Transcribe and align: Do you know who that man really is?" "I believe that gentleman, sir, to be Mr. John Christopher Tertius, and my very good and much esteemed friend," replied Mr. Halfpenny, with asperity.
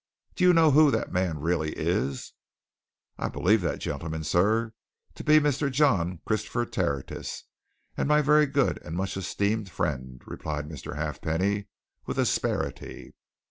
Do 0.33 0.43
you 0.43 0.51
know 0.51 0.71
who 0.71 0.89
that 0.89 1.11
man 1.11 1.37
really 1.41 1.73
is?" 1.77 2.33
"I 3.19 3.29
believe 3.29 3.61
that 3.61 3.77
gentleman, 3.77 4.23
sir, 4.23 4.73
to 5.13 5.23
be 5.23 5.39
Mr. 5.39 5.71
John 5.71 6.21
Christopher 6.25 6.65
Tertius, 6.65 7.43
and 7.95 8.07
my 8.07 8.23
very 8.23 8.47
good 8.47 8.81
and 8.83 8.95
much 8.97 9.15
esteemed 9.15 9.69
friend," 9.69 10.19
replied 10.25 10.67
Mr. 10.67 10.95
Halfpenny, 10.95 11.67
with 12.07 12.17
asperity. 12.17 13.13